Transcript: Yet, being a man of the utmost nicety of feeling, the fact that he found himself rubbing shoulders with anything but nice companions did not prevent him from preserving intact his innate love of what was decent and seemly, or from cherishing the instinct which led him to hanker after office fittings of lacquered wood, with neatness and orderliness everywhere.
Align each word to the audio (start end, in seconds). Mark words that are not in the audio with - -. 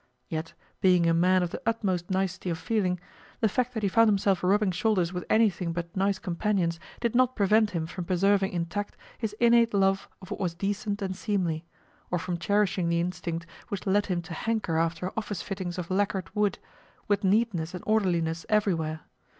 Yet, 0.29 0.55
being 0.79 1.05
a 1.07 1.13
man 1.13 1.43
of 1.43 1.51
the 1.51 1.61
utmost 1.63 2.09
nicety 2.09 2.49
of 2.49 2.57
feeling, 2.57 2.99
the 3.39 3.47
fact 3.47 3.75
that 3.75 3.83
he 3.83 3.87
found 3.89 4.07
himself 4.09 4.43
rubbing 4.43 4.71
shoulders 4.71 5.13
with 5.13 5.23
anything 5.29 5.73
but 5.73 5.95
nice 5.95 6.17
companions 6.17 6.79
did 7.01 7.13
not 7.13 7.35
prevent 7.35 7.69
him 7.69 7.85
from 7.85 8.05
preserving 8.05 8.51
intact 8.51 8.97
his 9.19 9.33
innate 9.39 9.75
love 9.75 10.09
of 10.19 10.31
what 10.31 10.39
was 10.39 10.55
decent 10.55 11.03
and 11.03 11.15
seemly, 11.15 11.65
or 12.09 12.17
from 12.17 12.39
cherishing 12.39 12.89
the 12.89 12.99
instinct 12.99 13.45
which 13.67 13.85
led 13.85 14.07
him 14.07 14.23
to 14.23 14.33
hanker 14.33 14.79
after 14.79 15.13
office 15.15 15.43
fittings 15.43 15.77
of 15.77 15.91
lacquered 15.91 16.35
wood, 16.35 16.57
with 17.07 17.23
neatness 17.23 17.75
and 17.75 17.83
orderliness 17.85 18.43
everywhere. 18.49 19.01